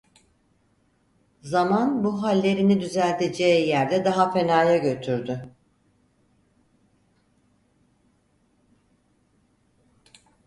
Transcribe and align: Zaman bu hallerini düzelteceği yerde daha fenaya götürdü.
Zaman 1.41 2.03
bu 2.03 2.23
hallerini 2.23 2.81
düzelteceği 2.81 3.67
yerde 3.67 4.05
daha 4.05 4.31
fenaya 4.31 4.77
götürdü. 4.77 5.55